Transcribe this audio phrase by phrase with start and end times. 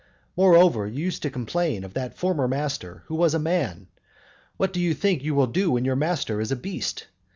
[0.35, 3.85] Moreover, you used to complain of that former master, who was a man;
[4.57, 7.05] what do you think you will do when your master is a beast?